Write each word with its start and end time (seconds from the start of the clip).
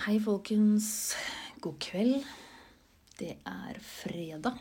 Hei, 0.00 0.14
folkens. 0.24 1.12
God 1.60 1.74
kveld. 1.84 2.22
Det 3.18 3.34
er 3.44 3.80
fredag. 3.84 4.54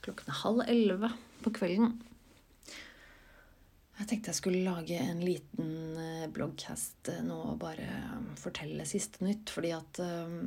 Klokken 0.00 0.30
er 0.32 0.38
halv 0.38 0.62
elleve 0.64 1.10
på 1.44 1.52
kvelden. 1.58 1.90
Jeg 3.98 4.08
tenkte 4.08 4.32
jeg 4.32 4.38
skulle 4.38 4.62
lage 4.64 4.96
en 4.96 5.20
liten 5.20 6.00
eh, 6.00 6.24
bloggcast 6.32 7.12
eh, 7.12 7.20
nå 7.20 7.36
og 7.50 7.60
bare 7.60 7.90
fortelle 8.40 8.88
siste 8.88 9.28
nytt, 9.28 9.52
fordi 9.52 9.74
at 9.76 10.00
um, 10.00 10.40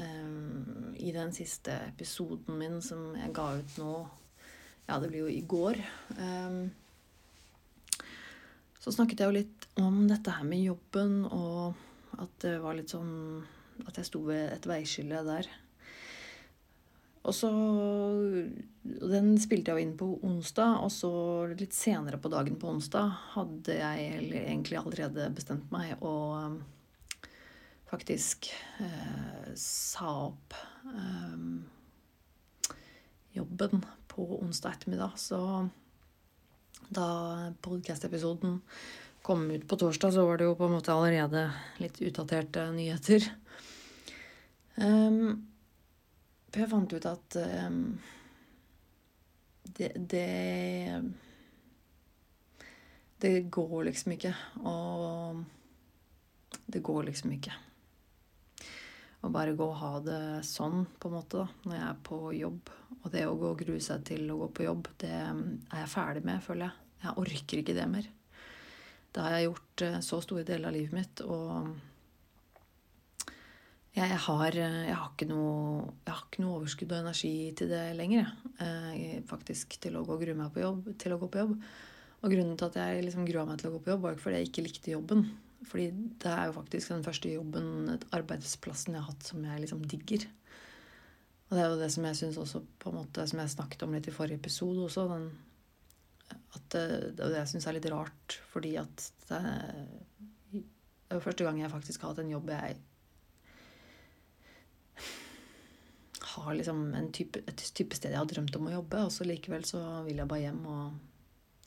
um, 0.00 0.96
i 0.96 1.12
den 1.12 1.36
siste 1.36 1.76
episoden 1.90 2.56
min 2.56 2.80
som 2.80 3.12
jeg 3.20 3.36
ga 3.36 3.50
ut 3.60 3.78
nå 3.84 3.94
Ja, 4.88 4.96
det 4.96 5.12
blir 5.12 5.26
jo 5.26 5.36
i 5.36 5.44
går. 5.44 5.84
Um, 6.16 6.72
så 8.80 8.96
snakket 8.96 9.20
jeg 9.20 9.28
jo 9.28 9.40
litt 9.42 9.72
om 9.76 10.06
dette 10.08 10.40
her 10.40 10.48
med 10.48 10.70
jobben 10.72 11.26
og 11.28 11.90
at 12.20 12.32
det 12.44 12.56
var 12.62 12.76
litt 12.76 12.92
sånn 12.92 13.42
At 13.88 13.96
jeg 13.98 14.08
sto 14.10 14.20
ved 14.26 14.52
et 14.52 14.66
veiskille 14.68 15.22
der. 15.26 15.48
Og 17.22 17.34
så 17.34 17.50
Den 19.08 19.32
spilte 19.40 19.72
jeg 19.72 19.78
jo 19.78 19.84
inn 19.86 19.96
på 19.98 20.08
onsdag, 20.26 20.82
og 20.82 20.90
så 20.92 21.12
litt 21.54 21.74
senere 21.76 22.18
på 22.18 22.30
dagen 22.32 22.58
på 22.60 22.70
onsdag 22.74 23.12
hadde 23.36 23.78
jeg 23.78 24.16
egentlig 24.42 24.80
allerede 24.80 25.28
bestemt 25.34 25.70
meg 25.74 25.94
og 26.02 26.58
faktisk 27.92 28.48
eh, 28.80 29.52
sa 29.58 30.08
opp 30.30 30.56
eh, 30.88 31.46
jobben 33.36 33.84
på 34.08 34.26
onsdag 34.40 34.78
ettermiddag. 34.78 35.18
Så 35.20 35.68
da 36.92 37.52
podkast-episoden 37.64 38.58
kom 39.22 39.46
ut 39.50 39.68
på 39.68 39.78
torsdag, 39.78 40.12
så 40.12 40.26
var 40.26 40.38
det 40.38 40.48
jo 40.48 40.56
på 40.58 40.66
en 40.66 40.76
måte 40.76 40.94
allerede 40.94 41.46
litt 41.82 42.00
utdaterte 42.02 42.66
nyheter. 42.74 43.28
Um, 44.76 45.48
jeg 46.52 46.68
fant 46.68 46.92
ut 46.92 47.06
at 47.08 47.36
um, 47.66 47.82
det, 49.76 49.92
det 49.96 51.02
Det 53.22 53.34
går 53.54 53.84
liksom 53.86 54.16
ikke. 54.16 54.34
å 54.66 54.76
det 56.66 56.80
går 56.82 57.04
liksom 57.10 57.32
ikke. 57.36 57.52
Å 59.22 59.30
bare 59.30 59.54
gå 59.54 59.66
og 59.68 59.78
ha 59.78 59.92
det 60.02 60.22
sånn, 60.46 60.86
på 60.98 61.10
en 61.10 61.14
måte, 61.14 61.44
da, 61.44 61.68
når 61.68 61.76
jeg 61.76 61.84
er 61.88 62.00
på 62.08 62.18
jobb. 62.34 62.72
Og 62.98 63.06
det 63.12 63.26
å 63.28 63.36
gå 63.38 63.52
og 63.52 63.60
grue 63.62 63.82
seg 63.84 64.02
til 64.08 64.26
å 64.32 64.38
gå 64.40 64.48
på 64.56 64.66
jobb, 64.66 64.88
det 65.02 65.12
er 65.12 65.84
jeg 65.84 65.92
ferdig 65.92 66.24
med, 66.26 66.42
føler 66.42 66.66
jeg. 66.66 66.88
Jeg 67.04 67.16
orker 67.22 67.62
ikke 67.62 67.76
det 67.76 67.86
mer. 67.90 68.10
Det 69.12 69.20
har 69.20 69.34
jeg 69.36 69.48
gjort 69.50 69.84
eh, 69.86 69.98
så 70.04 70.20
store 70.24 70.44
deler 70.48 70.70
av 70.70 70.76
livet 70.76 70.94
mitt, 70.96 71.22
og 71.26 71.72
jeg, 73.92 74.18
har, 74.24 74.56
eh, 74.56 74.78
jeg, 74.88 74.96
har, 74.96 75.10
ikke 75.12 75.28
noe, 75.28 75.84
jeg 76.06 76.14
har 76.14 76.22
ikke 76.24 76.44
noe 76.44 76.58
overskudd 76.58 76.94
og 76.94 77.02
energi 77.02 77.34
til 77.58 77.72
det 77.72 77.82
lenger, 77.98 78.22
jeg. 78.24 78.52
Eh, 78.64 79.18
faktisk, 79.28 79.76
til 79.82 79.98
å 79.98 80.04
gå 80.06 80.16
og 80.16 80.24
grue 80.24 80.38
meg 80.38 80.52
på 80.54 80.62
jobb, 80.64 80.92
til 81.00 81.12
å 81.12 81.20
gå 81.20 81.28
på 81.28 81.42
jobb. 81.42 81.56
Og 82.22 82.32
grunnen 82.32 82.56
til 82.56 82.70
at 82.70 82.78
jeg 82.80 83.04
liksom 83.04 83.26
grua 83.28 83.44
meg 83.48 83.60
til 83.60 83.68
å 83.68 83.74
gå 83.74 83.82
på 83.84 83.92
jobb, 83.92 84.04
var 84.06 84.16
ikke 84.16 84.24
fordi 84.28 84.40
jeg 84.40 84.48
ikke 84.48 84.64
likte 84.68 84.94
jobben. 84.94 85.26
Fordi 85.68 85.90
det 86.22 86.32
er 86.32 86.48
jo 86.48 86.56
faktisk 86.56 86.94
den 86.94 87.04
første 87.04 87.30
jobben, 87.30 87.66
arbeidsplassen 88.16 88.96
jeg 88.96 89.04
har 89.04 89.12
hatt, 89.12 89.28
som 89.28 89.44
jeg 89.44 89.62
liksom 89.62 89.84
digger. 89.90 90.24
Og 91.50 91.56
det 91.58 91.62
er 91.62 91.68
jo 91.68 91.80
det 91.82 91.92
som 91.92 92.06
jeg 92.08 92.18
syns 92.22 92.40
også, 92.40 92.62
på 92.80 92.90
en 92.90 93.00
måte, 93.02 93.26
som 93.28 93.42
jeg 93.42 93.52
snakket 93.52 93.84
om 93.84 93.92
litt 93.92 94.08
i 94.08 94.14
forrige 94.14 94.40
episode 94.40 94.86
også, 94.86 95.04
den 95.10 95.28
at 96.32 96.66
det, 96.74 97.28
jeg 97.36 97.50
syns 97.50 97.66
er 97.68 97.76
litt 97.76 97.90
rart, 97.92 98.38
fordi 98.52 98.76
at 98.80 99.06
det, 99.28 99.42
det 100.52 100.62
er 101.12 101.24
første 101.24 101.46
gang 101.46 101.60
jeg 101.60 101.72
faktisk 101.72 102.02
har 102.02 102.14
hatt 102.14 102.24
en 102.24 102.32
jobb 102.32 102.50
jeg 102.54 102.80
har 106.32 106.54
liksom 106.54 107.10
type, 107.12 107.42
et 107.46 107.64
type 107.76 107.96
sted 107.96 108.14
jeg 108.14 108.20
har 108.20 108.28
drømt 108.28 108.56
om 108.56 108.68
å 108.68 108.76
jobbe, 108.76 109.04
og 109.06 109.12
så 109.12 109.26
likevel 109.28 109.64
så 109.68 109.80
vil 110.06 110.22
jeg 110.22 110.30
bare 110.30 110.46
hjem 110.46 110.62
og 110.64 110.84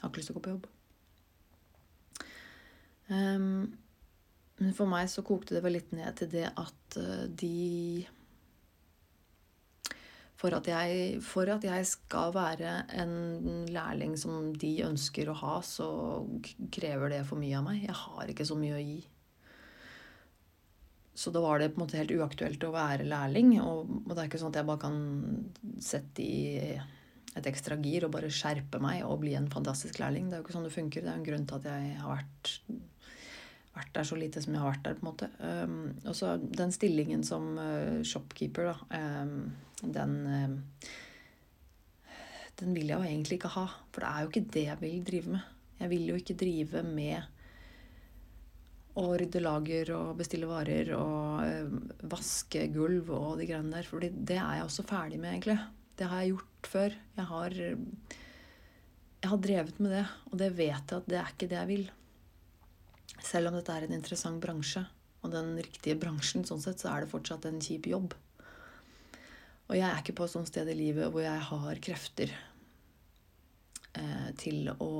har 0.01 0.09
ikke 0.09 0.21
lyst 0.21 0.31
til 0.31 0.35
å 0.35 0.39
gå 0.39 0.45
på 0.45 0.53
jobb. 0.55 0.69
Um, 3.05 3.75
men 4.57 4.73
for 4.73 4.89
meg 4.89 5.09
så 5.11 5.23
kokte 5.25 5.57
det 5.57 5.61
vel 5.65 5.77
litt 5.77 5.91
ned 5.93 6.17
til 6.17 6.31
det 6.31 6.47
at 6.49 6.97
uh, 6.97 7.25
de 7.29 8.05
for 10.35 10.55
at, 10.57 10.67
jeg, 10.67 11.19
for 11.23 11.49
at 11.53 11.63
jeg 11.63 11.87
skal 11.87 12.33
være 12.35 12.71
en 12.99 13.65
lærling 13.71 14.17
som 14.19 14.49
de 14.59 14.73
ønsker 14.83 15.31
å 15.31 15.37
ha, 15.39 15.57
så 15.63 15.87
krever 16.75 17.13
det 17.13 17.21
for 17.29 17.39
mye 17.39 17.55
av 17.59 17.67
meg. 17.69 17.85
Jeg 17.85 17.95
har 18.01 18.31
ikke 18.31 18.47
så 18.47 18.57
mye 18.59 18.75
å 18.75 18.83
gi. 18.83 18.97
Så 21.15 21.31
da 21.31 21.39
var 21.39 21.61
det 21.61 21.71
på 21.71 21.79
en 21.79 21.85
måte 21.85 21.99
helt 22.01 22.11
uaktuelt 22.11 22.63
å 22.67 22.73
være 22.75 23.07
lærling. 23.07 23.55
Og, 23.63 23.93
det 24.09 24.17
er 24.17 24.27
ikke 24.27 24.41
sånn 24.41 24.51
at 24.51 24.59
jeg 24.59 24.67
bare 24.67 24.83
kan 24.83 24.99
sette 25.79 26.25
i 26.25 26.75
et 27.35 27.47
ekstra 27.47 27.77
gir 27.83 28.07
og 28.07 28.13
bare 28.15 28.31
skjerpe 28.31 28.79
meg 28.83 29.05
og 29.07 29.21
bli 29.23 29.37
en 29.39 29.47
fantastisk 29.51 30.01
lærling. 30.03 30.27
Det 30.27 30.35
er 30.35 30.43
jo 30.43 30.47
ikke 30.47 30.57
sånn 30.57 30.67
det 30.67 30.75
funker. 30.75 31.03
Det 31.03 31.11
er 31.11 31.15
jo 31.15 31.23
en 31.23 31.29
grunn 31.29 31.47
til 31.47 31.61
at 31.61 31.71
jeg 31.71 31.95
har 32.01 32.11
vært 32.17 32.51
vært 33.75 33.91
der 33.95 34.07
så 34.07 34.17
lite 34.19 34.41
som 34.43 34.55
jeg 34.55 34.63
har 34.63 34.71
vært 34.71 34.85
der. 34.85 34.95
på 34.95 35.03
en 35.03 35.09
måte. 35.09 35.29
Um, 35.39 35.79
og 36.07 36.15
så 36.15 36.35
den 36.39 36.71
stillingen 36.71 37.23
som 37.27 37.57
uh, 37.59 38.01
shopkeeper, 38.07 38.71
da, 38.71 39.23
um, 39.23 39.51
den 39.93 40.15
uh, 40.25 40.57
Den 42.59 42.75
vil 42.75 42.87
jeg 42.87 42.97
jo 42.97 43.03
egentlig 43.03 43.37
ikke 43.39 43.53
ha. 43.57 43.65
For 43.91 44.03
det 44.03 44.09
er 44.09 44.19
jo 44.23 44.31
ikke 44.31 44.51
det 44.55 44.65
jeg 44.69 44.81
vil 44.81 45.07
drive 45.07 45.31
med. 45.35 45.47
Jeg 45.81 45.91
vil 45.91 46.05
jo 46.07 46.19
ikke 46.19 46.37
drive 46.39 46.83
med 46.87 47.31
å 48.95 49.09
rydde 49.19 49.41
lager 49.43 49.91
og 49.91 50.13
bestille 50.21 50.47
varer 50.47 50.93
og 50.95 51.41
uh, 51.43 52.05
vaske 52.11 52.67
gulv 52.71 53.11
og 53.11 53.41
de 53.41 53.49
greiene 53.49 53.75
der. 53.75 53.89
For 53.89 53.99
det 53.99 54.37
er 54.39 54.61
jeg 54.61 54.69
også 54.69 54.87
ferdig 54.87 55.19
med, 55.19 55.33
egentlig. 55.33 55.57
Det 55.99 56.07
har 56.11 56.23
jeg 56.23 56.35
gjort 56.35 56.71
før. 56.71 56.95
Jeg 57.19 57.27
har, 57.33 57.59
jeg 57.59 59.31
har 59.33 59.43
drevet 59.49 59.83
med 59.83 59.95
det, 59.95 60.07
og 60.31 60.39
det 60.39 60.49
vet 60.55 60.91
jeg 60.91 60.97
at 61.03 61.11
det 61.11 61.19
er 61.19 61.35
ikke 61.35 61.51
det 61.51 61.59
jeg 61.59 61.71
vil. 61.73 61.85
Selv 63.25 63.49
om 63.49 63.57
dette 63.57 63.73
er 63.73 63.87
en 63.87 63.95
interessant 63.95 64.41
bransje, 64.43 64.83
og 65.25 65.33
den 65.33 65.55
riktige 65.57 65.97
bransjen, 65.99 66.45
sånn 66.45 66.61
sett, 66.61 66.81
så 66.81 66.91
er 66.91 67.03
det 67.03 67.11
fortsatt 67.11 67.47
en 67.49 67.61
kjip 67.63 67.89
jobb. 67.89 68.13
Og 69.65 69.77
jeg 69.77 69.85
er 69.87 70.01
ikke 70.01 70.15
på 70.19 70.27
et 70.27 70.33
sånt 70.35 70.49
sted 70.49 70.69
i 70.69 70.77
livet 70.77 71.09
hvor 71.13 71.23
jeg 71.25 71.41
har 71.49 71.81
krefter 71.83 72.33
eh, 73.97 74.29
til 74.37 74.69
å 74.75 74.91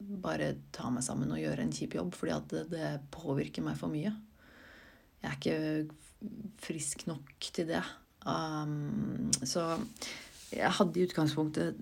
bare 0.00 0.52
ta 0.72 0.88
meg 0.92 1.04
sammen 1.04 1.32
og 1.34 1.40
gjøre 1.40 1.64
en 1.64 1.74
kjip 1.74 1.96
jobb, 1.98 2.14
fordi 2.16 2.34
at 2.36 2.52
det, 2.52 2.64
det 2.72 2.90
påvirker 3.12 3.64
meg 3.66 3.76
for 3.80 3.92
mye. 3.92 4.12
Jeg 5.20 5.28
er 5.28 5.36
ikke 5.36 5.58
frisk 6.62 7.04
nok 7.10 7.50
til 7.52 7.68
det. 7.68 7.82
Um, 8.24 9.30
så 9.44 9.74
jeg 10.52 10.76
hadde 10.76 11.00
i 11.00 11.06
utgangspunktet 11.08 11.80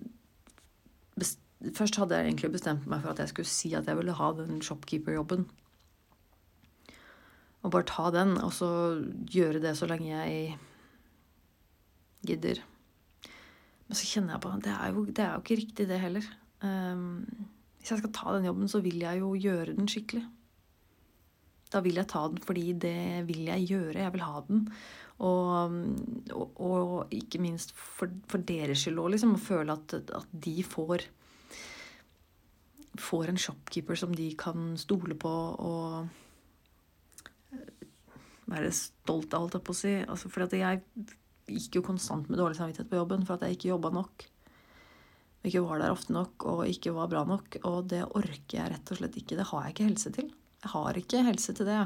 Først 1.75 1.97
hadde 1.99 2.15
jeg 2.15 2.29
egentlig 2.29 2.53
bestemt 2.53 2.85
meg 2.87 3.01
for 3.03 3.11
at 3.11 3.19
jeg 3.19 3.33
skulle 3.33 3.51
si 3.51 3.73
at 3.75 3.89
jeg 3.89 3.97
ville 3.99 4.13
ha 4.15 4.27
den 4.31 4.61
shopkeeper-jobben. 4.63 5.41
Og 7.67 7.73
bare 7.73 7.83
ta 7.89 8.05
den, 8.15 8.37
og 8.39 8.53
så 8.55 8.69
gjøre 9.27 9.59
det 9.65 9.73
så 9.75 9.89
lenge 9.91 10.07
jeg 10.07 10.53
gidder. 12.29 12.61
Men 13.87 13.97
så 13.97 14.05
kjenner 14.05 14.35
jeg 14.35 14.43
på 14.45 14.53
det 14.65 14.73
er 14.75 14.93
jo, 14.93 15.05
det 15.05 15.25
er 15.25 15.31
jo 15.33 15.43
ikke 15.43 15.59
riktig, 15.61 15.87
det 15.89 16.01
heller. 16.01 16.25
Um, 16.61 17.25
hvis 17.79 17.93
jeg 17.93 18.01
skal 18.01 18.13
ta 18.15 18.35
den 18.35 18.49
jobben, 18.49 18.69
så 18.69 18.83
vil 18.85 18.99
jeg 19.01 19.21
jo 19.21 19.33
gjøre 19.39 19.75
den 19.77 19.89
skikkelig. 19.89 20.25
Da 21.69 21.83
vil 21.85 21.99
jeg 22.01 22.09
ta 22.09 22.23
den 22.27 22.41
fordi 22.41 22.73
det 22.81 23.27
vil 23.27 23.45
jeg 23.47 23.67
gjøre. 23.69 24.01
Jeg 24.01 24.13
vil 24.15 24.25
ha 24.25 24.41
den. 24.47 24.65
Og, 25.19 25.75
og, 26.31 26.59
og 26.63 27.13
ikke 27.13 27.41
minst 27.43 27.73
for, 27.75 28.11
for 28.31 28.41
deres 28.47 28.85
skyld 28.85 29.01
òg, 29.01 29.13
liksom. 29.13 29.35
Å 29.35 29.41
føle 29.43 29.75
at, 29.75 29.97
at 30.15 30.37
de 30.47 30.55
får 30.65 31.09
får 32.99 33.31
en 33.31 33.39
shopkeeper 33.39 33.95
som 33.99 34.15
de 34.15 34.31
kan 34.39 34.73
stole 34.79 35.15
på 35.19 35.29
og 35.31 36.07
eh, 37.53 37.85
være 38.49 38.71
stolt 38.75 39.33
av, 39.33 39.45
holdt 39.45 39.59
jeg 39.59 39.65
på 39.67 39.75
å 39.75 39.79
si. 39.79 39.93
Altså, 40.03 40.31
for 40.33 40.57
jeg 40.57 40.81
gikk 41.55 41.79
jo 41.79 41.85
konstant 41.85 42.29
med 42.29 42.39
dårlig 42.41 42.59
samvittighet 42.59 42.91
på 42.91 42.99
jobben 42.99 43.25
for 43.27 43.37
at 43.37 43.47
jeg 43.47 43.57
ikke 43.57 43.71
jobba 43.71 43.93
nok. 43.95 44.27
Ikke 45.47 45.63
var 45.63 45.79
der 45.79 45.93
ofte 45.93 46.13
nok 46.15 46.45
og 46.51 46.65
ikke 46.67 46.93
var 46.95 47.09
bra 47.11 47.23
nok. 47.27 47.59
Og 47.63 47.89
det 47.91 48.03
orker 48.07 48.57
jeg 48.57 48.73
rett 48.73 48.91
og 48.91 48.99
slett 48.99 49.17
ikke. 49.21 49.37
Det 49.39 49.47
har 49.51 49.65
jeg 49.65 49.75
ikke 49.75 49.89
helse 49.89 50.13
til. 50.17 50.29
Jeg 50.59 50.73
har 50.73 50.99
ikke 50.99 51.25
helse 51.29 51.55
til 51.55 51.69
det. 51.69 51.83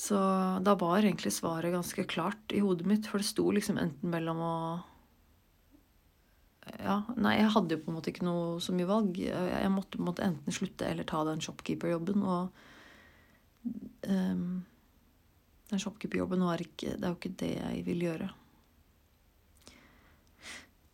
Så 0.00 0.20
da 0.64 0.76
var 0.80 1.02
egentlig 1.02 1.32
svaret 1.34 1.74
ganske 1.74 2.06
klart 2.08 2.54
i 2.56 2.62
hodet 2.64 2.86
mitt, 2.88 3.08
for 3.10 3.20
det 3.20 3.28
sto 3.28 3.50
liksom 3.52 3.80
enten 3.82 4.12
mellom 4.12 4.38
å 4.40 4.54
ja, 6.78 7.00
nei, 7.18 7.34
jeg 7.40 7.50
hadde 7.54 7.74
jo 7.74 7.82
på 7.82 7.90
en 7.90 7.96
måte 7.96 8.12
ikke 8.12 8.26
noe 8.26 8.60
så 8.62 8.72
mye 8.76 8.88
valg. 8.88 9.16
Jeg 9.18 9.70
måtte 9.74 9.98
på 9.98 10.04
en 10.04 10.08
måte 10.10 10.24
enten 10.24 10.54
slutte 10.54 10.86
eller 10.86 11.06
ta 11.08 11.22
den 11.26 11.42
shopkeeper-jobben. 11.42 12.22
Og 12.22 12.42
um, 14.06 14.59
den 15.70 15.80
shopkeeperjobben 15.82 16.42
var 16.42 16.62
ikke 16.62 16.96
Det 16.96 17.06
er 17.06 17.12
jo 17.12 17.18
ikke 17.18 17.36
det 17.42 17.52
jeg 17.54 17.84
vil 17.86 18.04
gjøre. 18.08 18.30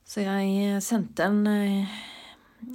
Så 0.06 0.23
jeg 0.23 0.82
sendte 0.84 1.25
en 1.26 1.40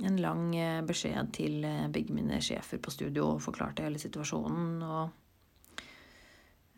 en 0.04 0.18
lang 0.22 0.56
eh, 0.56 0.82
beskjed 0.86 1.32
til 1.36 1.64
eh, 1.66 1.88
begge 1.92 2.14
mine 2.16 2.40
sjefer 2.44 2.82
på 2.82 2.94
studio 2.94 3.34
og 3.36 3.44
forklarte 3.44 3.86
hele 3.86 4.02
situasjonen. 4.02 4.84
Og 4.86 5.82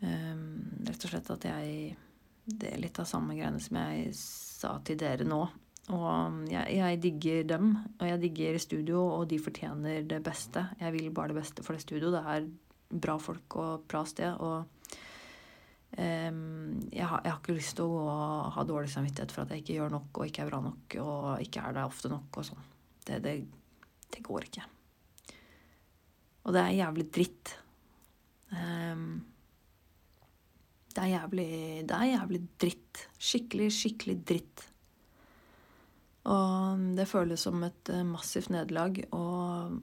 um, 0.04 0.46
rett 0.88 1.04
og 1.04 1.12
slett 1.12 1.30
at 1.36 1.50
jeg 1.50 2.00
Det 2.44 2.74
er 2.74 2.80
litt 2.80 2.98
av 3.00 3.06
samme 3.08 3.32
greiene 3.32 3.60
som 3.62 3.78
jeg 3.80 4.10
sa 4.18 4.74
til 4.84 4.98
dere 5.00 5.24
nå. 5.24 5.38
Og 5.96 6.42
jeg, 6.50 6.74
jeg, 6.76 6.98
digger 7.00 7.46
dem, 7.48 7.70
og 7.96 8.04
jeg 8.04 8.20
digger 8.20 8.58
studio, 8.60 9.00
og 9.14 9.30
de 9.30 9.38
fortjener 9.40 10.04
det 10.04 10.18
beste. 10.24 10.66
Jeg 10.80 10.92
vil 10.92 11.08
bare 11.08 11.32
det 11.32 11.38
beste 11.38 11.64
for 11.64 11.72
det 11.72 11.84
studio. 11.84 12.10
Det 12.12 12.20
er 12.20 12.50
bra 13.00 13.16
folk 13.16 13.56
og 13.56 13.86
bra 13.88 14.04
sted. 14.04 14.36
Og 14.44 14.68
jeg, 15.94 17.06
har, 17.06 17.20
jeg, 17.22 17.30
har, 17.30 17.38
ikke 17.38 17.54
lyst 17.54 17.76
til 17.78 17.92
å 17.92 18.14
ha 18.54 18.64
dårlig 18.66 18.90
samvittighet 18.90 19.34
for 19.34 19.44
at 19.44 19.52
jeg 19.54 19.62
ikke 19.62 19.76
gjør 19.76 19.92
nok 19.94 20.18
og 20.18 20.30
ikke 20.30 20.42
er 20.42 20.48
bra 20.50 20.58
nok 20.64 20.96
og 21.02 21.44
ikke 21.44 21.62
er 21.62 21.76
der 21.76 21.86
ofte 21.86 22.10
nok 22.10 22.40
og 22.40 22.48
sånn. 22.48 22.64
Det, 23.04 23.20
det, 23.22 23.34
det, 24.08 24.22
går 24.24 24.48
ikke. 24.48 24.64
Og 26.44 26.56
det 26.56 26.64
er 26.64 26.78
jævlig 26.80 27.06
dritt. 27.14 27.54
Um, 28.50 29.06
det 30.94 31.02
er 31.02 31.10
jævlig 31.10 31.48
Det 31.88 31.96
er 31.96 32.12
jævlig 32.12 32.42
dritt. 32.60 33.06
Skikkelig, 33.18 33.70
skikkelig 33.74 34.18
dritt. 34.26 34.68
Og 36.30 36.84
det 36.96 37.08
føles 37.10 37.42
som 37.44 37.62
et 37.66 37.90
eh, 37.92 38.06
massivt 38.06 38.52
nederlag. 38.54 39.02
Og 39.12 39.74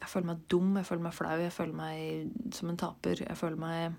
jeg 0.00 0.08
føler 0.08 0.30
meg 0.32 0.44
dum, 0.48 0.76
jeg 0.78 0.88
føler 0.88 1.04
meg 1.04 1.16
flau, 1.16 1.34
jeg 1.42 1.52
føler 1.52 1.76
meg 1.76 2.54
som 2.56 2.70
en 2.72 2.80
taper. 2.80 3.26
Jeg 3.26 3.36
føler 3.36 3.60
meg 3.60 3.98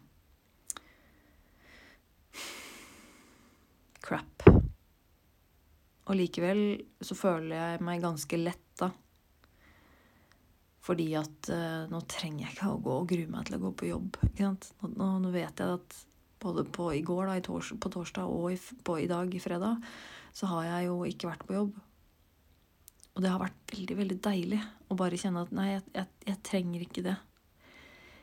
crap. 4.12 4.46
Og 6.10 6.18
likevel 6.18 6.62
så 7.04 7.16
føler 7.16 7.56
jeg 7.56 7.84
meg 7.88 8.04
ganske 8.04 8.40
letta. 8.40 8.92
Fordi 10.81 11.12
at 11.19 11.52
uh, 11.54 11.84
nå 11.92 12.02
trenger 12.10 12.48
jeg 12.48 12.56
ikke 12.56 12.72
å 12.72 12.80
gå 12.81 12.96
og 13.04 13.12
grue 13.12 13.30
meg 13.31 13.46
til 13.48 13.60
å 13.60 13.62
gå 13.68 13.74
på 13.78 13.92
jobb. 13.92 14.18
Nå, 14.40 14.56
nå, 14.90 15.12
nå, 15.22 15.34
vet 15.34 15.62
jeg 15.62 15.78
at 15.78 16.00
både 16.42 16.66
på 16.74 16.90
i 16.98 17.04
går, 17.06 17.28
da, 17.30 17.38
i 17.38 17.46
tors, 17.46 17.69
på 17.78 17.92
torsdag 17.94 18.25
og 18.25 18.50
i, 18.56 18.58
på, 18.58 18.98
i 19.04 19.08
dag, 19.10 19.30
i 19.30 19.44
fredag, 19.44 19.78
så 20.34 20.50
har 20.50 20.68
jeg 20.68 20.90
jo 20.90 21.02
ikke 21.06 21.30
vært 21.30 21.46
på 21.46 21.58
jobb. 21.60 21.75
Og 23.12 23.22
det 23.22 23.30
har 23.30 23.44
vært 23.44 23.75
veldig, 23.75 23.98
veldig 24.00 24.18
deilig 24.25 24.62
å 24.90 24.98
bare 24.98 25.19
kjenne 25.22 25.46
at 25.46 25.54
nei, 25.54 25.68
jeg, 25.75 25.84
jeg, 26.00 26.10
jeg, 26.31 26.40
trenger 26.48 26.86
ikke 26.88 27.06
det. 27.06 27.18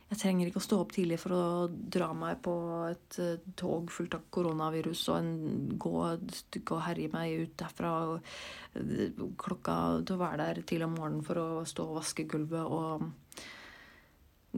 Jeg 0.09 0.21
trenger 0.23 0.49
ikke 0.49 0.61
å 0.63 0.65
stå 0.65 0.79
opp 0.81 0.93
tidlig 0.97 1.19
for 1.21 1.35
å 1.37 1.43
dra 1.69 2.07
meg 2.17 2.39
på 2.45 2.55
et 2.89 3.19
uh, 3.21 3.35
tog 3.61 3.91
fullt 3.93 4.17
av 4.17 4.25
koronavirus 4.33 5.03
og 5.13 5.19
en, 5.19 5.33
gå 5.77 5.93
og 6.01 6.79
herje 6.87 7.11
meg 7.13 7.43
ut 7.43 7.57
derfra 7.61 7.91
og 8.07 8.31
uh, 8.79 9.27
klokka 9.37 9.75
til 10.09 10.17
å 10.17 10.23
være 10.23 10.47
der 10.47 10.63
til 10.69 10.87
om 10.87 10.97
morgenen 10.97 11.27
for 11.27 11.43
å 11.43 11.49
stå 11.69 11.85
og 11.91 11.99
vaske 12.01 12.25
gulvet 12.31 12.65
og 12.65 13.05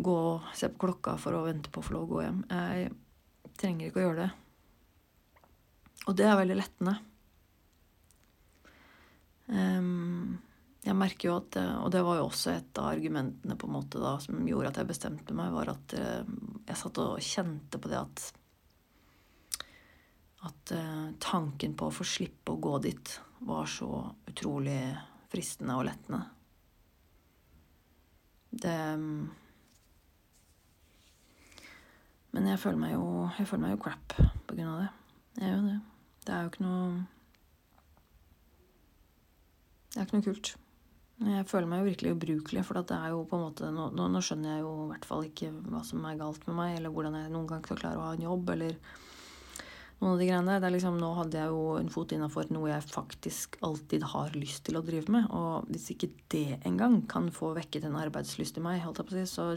gå 0.00 0.14
og 0.28 0.52
se 0.54 0.70
på 0.70 0.84
klokka 0.86 1.16
for 1.18 1.34
å 1.34 1.42
vente 1.48 1.72
på 1.72 1.82
å 1.82 1.88
få 1.88 1.96
lov 1.96 2.06
å 2.06 2.12
gå 2.12 2.22
hjem. 2.22 2.44
Jeg 2.46 2.92
trenger 3.58 3.90
ikke 3.90 4.00
å 4.00 4.04
gjøre 4.06 4.22
det. 4.22 4.30
Og 6.06 6.16
det 6.16 6.28
er 6.30 6.38
veldig 6.38 6.60
lettende. 6.60 6.94
Um, 9.50 10.38
jeg 10.80 10.96
merker 10.96 11.28
jo 11.28 11.36
at 11.36 11.56
Og 11.84 11.90
det 11.92 12.00
var 12.04 12.20
jo 12.20 12.26
også 12.30 12.54
et 12.54 12.78
av 12.80 12.94
argumentene 12.94 13.56
på 13.60 13.68
en 13.68 13.74
måte 13.74 14.00
da, 14.00 14.14
som 14.22 14.46
gjorde 14.48 14.70
at 14.72 14.80
jeg 14.80 14.88
bestemte 14.88 15.36
meg, 15.36 15.52
var 15.52 15.74
at 15.74 15.96
uh, 15.96 16.22
jeg 16.68 16.80
satt 16.80 17.00
og 17.02 17.24
kjente 17.24 17.80
på 17.80 17.90
det 17.92 17.98
at 18.00 18.22
At 20.48 20.72
uh, 20.72 21.10
tanken 21.20 21.76
på 21.76 21.90
å 21.90 21.94
få 21.94 22.06
slippe 22.08 22.54
å 22.54 22.62
gå 22.62 22.78
dit 22.86 23.12
var 23.44 23.68
så 23.68 23.90
utrolig 24.28 24.80
fristende 25.32 25.76
og 25.78 25.86
lettende. 25.88 26.24
Det 28.50 28.78
um, 28.96 29.28
Men 32.30 32.46
jeg 32.46 32.60
føler 32.62 32.78
meg 32.78 32.92
jo, 32.94 33.04
jeg 33.36 33.46
føler 33.50 33.62
meg 33.64 33.72
jo 33.74 33.84
crap 33.84 34.16
på 34.46 34.54
grunn 34.54 34.68
av 34.70 34.82
det. 34.84 34.90
Jeg 35.40 35.48
gjør 35.50 35.64
det. 35.66 35.78
Det 36.24 36.34
er 36.34 36.44
jo 36.44 36.50
ikke 36.52 36.66
noe 36.66 36.90
det 39.90 39.98
er 39.98 40.06
ikke 40.06 40.20
noe 40.20 40.26
kult. 40.28 40.52
Jeg 41.20 41.44
føler 41.50 41.68
meg 41.68 41.82
jo 41.82 41.90
virkelig 41.90 42.14
ubrukelig, 42.16 42.62
for 42.64 42.80
det 42.80 42.96
er 42.96 43.10
jo 43.12 43.26
på 43.28 43.36
en 43.36 43.42
måte 43.44 43.68
nå, 43.74 43.90
nå, 43.92 44.20
skjønner 44.24 44.54
jeg 44.54 44.62
jo 44.64 44.70
i 44.86 44.88
hvert 44.94 45.04
fall 45.04 45.26
ikke 45.26 45.50
hva 45.68 45.82
som 45.84 46.04
er 46.08 46.16
galt 46.16 46.46
med 46.48 46.56
meg, 46.56 46.76
eller 46.78 46.94
hvordan 46.94 47.18
jeg 47.18 47.32
noen 47.34 47.48
gang 47.50 47.64
skal 47.66 47.80
klare 47.82 48.00
å 48.00 48.06
ha 48.06 48.14
en 48.16 48.24
jobb, 48.24 48.52
eller 48.54 48.78
noen 50.00 50.14
av 50.14 50.22
de 50.22 50.28
greiene 50.30 50.54
der. 50.64 50.72
Liksom, 50.72 50.96
nå 50.96 51.10
hadde 51.18 51.42
jeg 51.42 51.52
jo 51.52 51.66
en 51.76 51.92
fot 51.92 52.14
innafor 52.16 52.48
noe 52.56 52.70
jeg 52.70 52.86
faktisk 52.88 53.58
alltid 53.68 54.06
har 54.14 54.32
lyst 54.38 54.64
til 54.70 54.80
å 54.80 54.84
drive 54.86 55.12
med. 55.12 55.28
Og 55.36 55.68
hvis 55.68 55.90
ikke 55.92 56.08
det 56.32 56.62
engang 56.64 57.02
kan 57.10 57.28
få 57.36 57.52
vekket 57.58 57.84
en 57.90 58.00
arbeidslyst 58.00 58.56
i 58.56 58.64
meg, 58.64 58.80
holdt 58.86 59.02
jeg 59.02 59.10
på 59.10 59.16
å 59.16 59.20
si, 59.20 59.28
så 59.28 59.50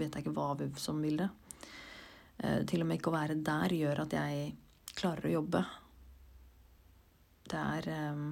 vet 0.00 0.08
jeg 0.08 0.24
ikke 0.24 0.36
hva 0.38 0.54
vi 0.62 0.70
som 0.80 1.04
vil 1.04 1.20
det. 1.20 1.28
Eh, 2.40 2.62
til 2.64 2.80
og 2.80 2.88
med 2.88 2.96
ikke 2.96 3.12
å 3.12 3.18
være 3.18 3.36
der 3.44 3.76
gjør 3.76 4.06
at 4.06 4.16
jeg 4.16 4.54
klarer 4.96 5.28
å 5.28 5.36
jobbe. 5.36 5.66
Det 7.52 7.60
er 7.60 7.92
eh, 7.92 8.26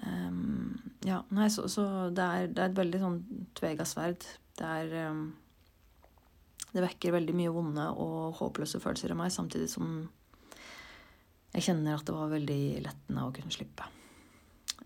Um, 0.00 0.80
ja, 1.04 1.20
nei, 1.28 1.50
så, 1.52 1.66
så 1.68 1.84
det, 2.08 2.24
er, 2.24 2.48
det, 2.48 2.62
er, 2.62 2.70
et 2.70 2.78
veldig 2.78 3.00
sånn 3.02 3.18
tvega 3.58 3.86
sverd. 3.88 4.24
Det 4.56 4.68
er 4.68 4.94
um, 5.12 5.26
Det 6.72 6.84
vekker 6.86 7.12
veldig 7.18 7.34
mye 7.36 7.52
vonde 7.52 7.88
og 8.00 8.38
håpløse 8.38 8.80
følelser 8.80 9.12
i 9.12 9.18
meg, 9.18 9.32
samtidig 9.34 9.68
som 9.72 10.06
jeg 11.52 11.66
kjenner 11.66 11.98
at 11.98 12.06
det 12.08 12.14
var 12.16 12.32
veldig 12.32 12.62
lettende 12.86 13.26
å 13.26 13.34
kunne 13.36 13.52
slippe. 13.52 13.84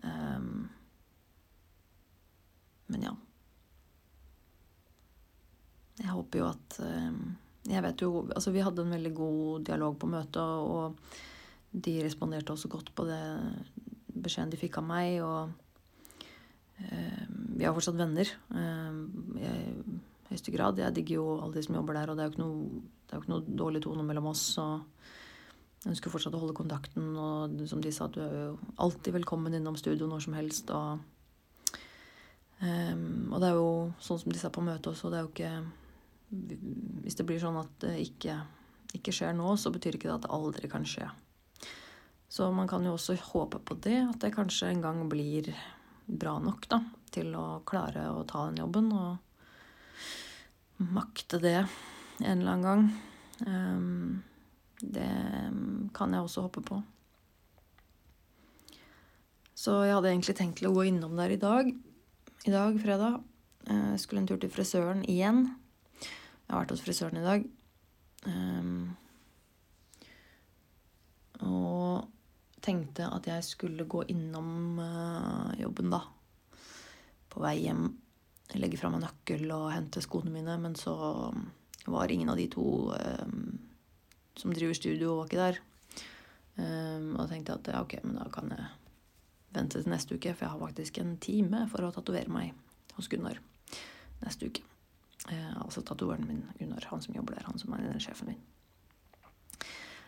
Um, 0.03 0.67
men 2.91 3.07
ja. 3.07 3.15
Jeg 5.97 6.13
håper 6.13 6.39
jo 6.39 6.49
at 6.51 6.75
Jeg 7.67 7.81
vet 7.83 8.03
jo 8.05 8.11
Altså, 8.29 8.53
vi 8.53 8.61
hadde 8.63 8.85
en 8.85 8.93
veldig 8.93 9.11
god 9.17 9.65
dialog 9.67 9.97
på 9.99 10.11
møtet, 10.13 10.37
og 10.39 10.99
de 11.73 11.95
responderte 12.05 12.53
også 12.53 12.69
godt 12.71 12.93
på 12.95 13.07
det 13.09 13.23
beskjeden 14.23 14.53
de 14.53 14.61
fikk 14.61 14.81
av 14.81 14.87
meg. 14.89 15.21
Og 15.25 16.87
eh, 16.87 17.23
vi 17.57 17.65
er 17.67 17.77
fortsatt 17.77 17.99
venner 17.99 18.31
eh, 18.31 19.01
i 19.41 19.53
høyeste 20.31 20.55
grad. 20.55 20.81
Jeg 20.83 20.97
digger 20.97 21.21
jo 21.21 21.29
alle 21.39 21.57
de 21.57 21.65
som 21.67 21.79
jobber 21.79 21.99
der, 21.99 22.11
og 22.11 22.19
det 22.19 22.25
er 22.25 22.31
jo 22.31 22.35
ikke 22.35 22.45
noe, 22.45 22.83
jo 23.13 23.23
ikke 23.23 23.35
noe 23.35 23.57
dårlig 23.65 23.85
tone 23.87 24.07
mellom 24.07 24.33
oss. 24.33 24.49
og 24.63 24.85
jeg 25.87 25.93
ønsker 25.93 26.11
fortsatt 26.11 26.35
å 26.35 26.41
holde 26.43 26.57
kontakten, 26.59 27.13
og 27.15 27.61
som 27.71 27.79
de 27.79 27.93
sa, 27.95 28.09
du 28.11 28.19
er 28.19 28.33
jo 28.35 28.55
alltid 28.83 29.15
velkommen 29.21 29.55
innom 29.55 29.77
studio 29.79 30.09
når 30.11 30.25
som 30.25 30.35
helst. 30.35 30.73
Og, 30.75 31.05
um, 32.59 33.05
og 33.31 33.39
det 33.39 33.51
er 33.53 33.55
jo 33.55 33.69
sånn 34.03 34.19
som 34.19 34.35
de 34.35 34.41
sa 34.41 34.51
på 34.51 34.65
møtet 34.67 34.89
også, 34.91 35.13
det 35.13 35.21
er 35.21 35.27
jo 35.29 35.35
ikke 35.35 35.53
Hvis 37.05 37.15
det 37.15 37.25
blir 37.29 37.39
sånn 37.39 37.55
at 37.61 37.71
det 37.85 37.93
ikke, 38.03 38.35
ikke 38.99 39.13
skjer 39.15 39.37
nå, 39.39 39.53
så 39.63 39.71
betyr 39.71 39.95
ikke 39.95 40.09
det 40.09 40.17
at 40.17 40.25
det 40.25 40.33
aldri 40.35 40.67
kan 40.73 40.83
skje. 40.83 41.07
Så 42.37 42.51
man 42.53 42.69
kan 42.69 42.85
jo 42.85 42.93
også 42.99 43.15
håpe 43.31 43.63
på 43.65 43.79
det, 43.81 43.97
at 44.11 44.21
det 44.21 44.35
kanskje 44.35 44.69
en 44.69 44.83
gang 44.85 44.99
blir 45.09 45.47
bra 46.05 46.35
nok 46.37 46.67
da, 46.69 46.83
til 47.09 47.31
å 47.33 47.63
klare 47.65 48.03
å 48.13 48.27
ta 48.29 48.43
den 48.51 48.59
jobben 48.61 48.91
og 48.93 50.83
makte 50.93 51.41
det 51.41 51.63
en 51.63 52.43
eller 52.43 52.51
annen 52.53 52.67
gang. 52.67 52.83
Um, 53.47 54.25
det 54.83 55.09
kan 55.97 56.13
jeg 56.13 56.27
også 56.27 56.45
håpe 56.45 56.61
på. 56.67 56.83
Så 59.57 59.79
jeg 59.87 59.95
hadde 59.97 60.11
egentlig 60.13 60.37
tenkt 60.37 60.61
til 60.61 60.69
å 60.69 60.75
gå 60.77 60.85
innom 60.91 61.17
der 61.17 61.33
i 61.33 61.39
dag. 61.41 61.71
I 62.45 62.53
dag, 62.53 62.77
fredag. 62.83 63.17
Jeg 63.65 64.03
skulle 64.03 64.21
en 64.21 64.29
tur 64.29 64.43
til 64.43 64.53
frisøren 64.53 65.01
igjen. 65.09 65.47
Jeg 66.03 66.53
har 66.53 66.61
vært 66.61 66.77
hos 66.77 66.85
frisøren 66.85 67.17
i 67.17 67.25
dag. 67.25 67.49
Um, 68.29 68.93
og 71.41 72.13
tenkte 72.65 73.09
at 73.13 73.29
jeg 73.29 73.45
skulle 73.47 73.87
gå 73.89 74.03
innom 74.13 74.81
uh, 74.81 75.53
jobben, 75.61 75.93
da. 75.93 76.03
På 77.33 77.45
vei 77.45 77.59
hjem. 77.65 77.89
Legge 78.57 78.79
fra 78.81 78.91
meg 78.93 79.03
nøkkel 79.03 79.51
og 79.55 79.71
hente 79.75 80.03
skoene 80.05 80.33
mine. 80.33 80.57
Men 80.63 80.77
så 80.79 80.97
var 81.87 82.13
ingen 82.13 82.31
av 82.33 82.39
de 82.41 82.49
to 82.51 82.93
um, 82.95 83.59
som 84.37 84.53
driver 84.55 84.75
studio, 84.75 85.17
var 85.19 85.31
ikke 85.31 85.43
der. 85.43 85.61
Um, 86.57 87.15
og 87.15 87.23
da 87.25 87.29
tenkte 87.33 87.53
jeg 87.53 87.61
at 87.61 87.73
ja, 87.73 87.83
ok, 87.85 87.99
men 88.05 88.19
da 88.19 88.29
kan 88.33 88.53
jeg 88.53 88.67
vente 89.57 89.81
til 89.81 89.93
neste 89.93 90.17
uke, 90.17 90.33
for 90.35 90.47
jeg 90.47 90.53
har 90.55 90.65
faktisk 90.65 90.99
en 91.01 91.17
time 91.23 91.67
for 91.73 91.85
å 91.85 91.93
tatovere 91.95 92.33
meg 92.33 92.57
hos 92.97 93.09
Gunnar 93.13 93.41
neste 94.25 94.51
uke. 94.51 94.65
Uh, 95.29 95.55
altså 95.65 95.85
tatoveren 95.85 96.27
min, 96.29 96.45
Gunnar, 96.59 96.89
han 96.91 97.05
som 97.05 97.17
jobber 97.17 97.37
der, 97.37 97.49
han 97.49 97.61
som 97.61 97.77
er 97.77 98.01
sjefen 98.03 98.33
min. 98.33 98.45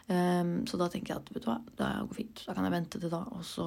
Um, 0.09 0.53
så 0.65 0.79
da 0.81 0.87
tenker 0.89 1.13
jeg 1.13 1.21
at 1.21 1.35
vet 1.35 1.45
du 1.45 1.51
hva, 1.51 1.59
det 1.77 1.91
går 2.09 2.17
fint. 2.17 2.47
Da 2.47 2.57
kan 2.57 2.65
jeg 2.65 2.75
vente 2.79 3.01
til 3.01 3.13
da, 3.13 3.21
og 3.37 3.45
så 3.45 3.67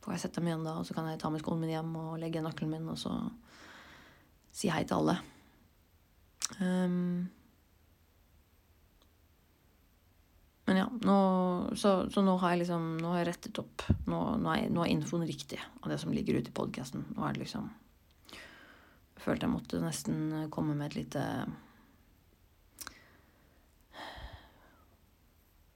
får 0.00 0.14
jeg 0.14 0.22
sette 0.22 0.42
meg 0.44 0.54
igjen 0.54 0.68
da, 0.68 0.76
og 0.78 0.86
så 0.86 0.94
kan 0.96 1.08
jeg 1.10 1.18
ta 1.20 1.32
med 1.32 1.42
skoene 1.42 1.64
mine 1.64 1.74
hjem 1.74 1.90
og 1.98 2.14
legge 2.22 2.44
nøkkelen 2.44 2.72
min, 2.76 2.88
og 2.92 2.98
så 3.00 3.16
si 4.54 4.70
hei 4.70 4.84
til 4.86 5.00
alle. 5.00 5.18
Um, 6.60 7.28
men 10.70 10.78
ja, 10.78 10.86
nå, 10.86 11.18
så, 11.74 11.92
så, 12.10 12.22
nå 12.22 12.36
har 12.38 12.52
jeg 12.54 12.60
liksom 12.62 12.84
Nå 13.02 13.10
har 13.10 13.24
jeg 13.24 13.28
rettet 13.32 13.58
opp. 13.58 13.82
Nå, 14.06 14.18
nå, 14.38 14.52
er, 14.54 14.68
nå 14.70 14.84
er, 14.84 14.92
infoen 14.92 15.26
riktig 15.26 15.58
av 15.58 15.90
det 15.90 15.98
som 15.98 16.12
ligger 16.14 16.38
ute 16.38 16.52
i 16.52 16.54
podkasten. 16.54 17.08
Nå 17.16 17.24
er 17.26 17.34
det 17.34 17.42
liksom 17.42 17.66
Jeg 18.30 19.24
følte 19.24 19.48
jeg 19.48 19.54
måtte 19.56 19.82
nesten 19.82 20.46
komme 20.54 20.76
med 20.78 20.92
et 20.92 21.00
lite 21.00 21.24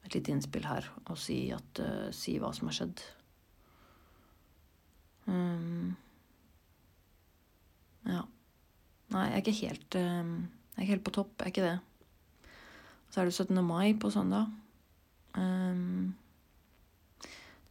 Et 0.05 0.17
lite 0.17 0.33
innspill 0.33 0.67
her 0.69 0.89
og 1.07 1.19
si, 1.21 1.39
at, 1.55 1.81
uh, 1.81 2.09
si 2.13 2.37
hva 2.41 2.53
som 2.57 2.69
har 2.69 2.77
skjedd. 2.79 3.05
Um, 5.27 5.95
ja. 8.05 8.25
Nei, 9.15 9.25
jeg 9.31 9.33
er 9.33 9.41
ikke 9.41 9.55
helt 9.63 9.97
um, 9.97 10.35
Jeg 10.75 10.77
er 10.77 10.83
ikke 10.83 10.95
helt 10.97 11.07
på 11.07 11.15
topp. 11.17 11.33
Jeg 11.39 11.47
er 11.47 11.55
ikke 11.55 11.69
det. 11.71 11.79
Så 13.15 13.23
er 13.23 13.31
det 13.31 13.35
17. 13.35 13.65
mai 13.65 13.95
på 13.95 14.11
søndag. 14.11 14.51
Um, 15.39 16.15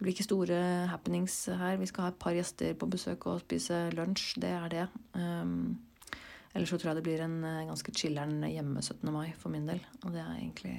det 0.03 0.07
blir 0.07 0.13
ikke 0.17 0.25
store 0.25 0.59
happenings 0.91 1.35
her. 1.47 1.77
Vi 1.79 1.87
skal 1.87 2.07
ha 2.07 2.11
et 2.11 2.19
par 2.19 2.35
gjester 2.35 2.73
på 2.79 2.89
besøk 2.91 3.27
og 3.31 3.43
spise 3.43 3.85
lunsj. 3.95 4.33
Det 4.41 4.49
er 4.51 4.71
det. 4.71 4.87
Um, 5.15 5.77
ellers 6.53 6.73
så 6.73 6.79
tror 6.79 6.91
jeg 6.91 6.99
det 6.99 7.05
blir 7.05 7.23
en 7.23 7.37
eh, 7.47 7.65
ganske 7.69 7.93
chiller'n 7.95 8.43
hjemme 8.49 8.81
17. 8.81 9.11
mai 9.13 9.33
for 9.39 9.53
min 9.53 9.69
del. 9.69 9.79
Og 10.03 10.11
det 10.11 10.19
er 10.21 10.33
egentlig, 10.35 10.75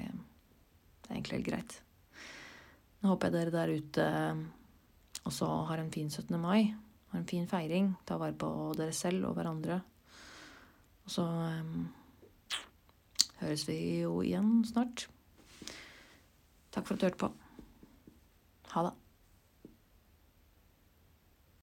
egentlig 1.25 1.41
helt 1.41 1.49
greit. 1.49 1.81
Nå 3.01 3.13
håper 3.13 3.31
jeg 3.31 3.37
dere 3.37 3.55
der 3.55 3.73
ute 3.75 4.05
også 5.25 5.49
har 5.71 5.81
en 5.81 5.93
fin 5.93 6.11
17. 6.11 6.41
mai. 6.41 6.75
Har 7.11 7.19
en 7.19 7.29
fin 7.29 7.47
feiring. 7.49 7.95
Ta 8.07 8.19
vare 8.21 8.37
på 8.37 8.49
dere 8.77 8.93
selv 8.93 9.25
og 9.29 9.35
hverandre. 9.39 9.81
Og 11.05 11.11
så 11.11 11.25
um, 11.25 11.89
høres 13.41 13.69
vi 13.69 13.79
jo 14.03 14.21
igjen 14.25 14.65
snart. 14.69 15.07
Takk 16.73 16.87
for 16.87 16.95
at 16.95 17.01
du 17.01 17.07
hørte 17.07 17.23
på. 17.25 17.33
Ha 18.75 18.85
det. 18.89 18.95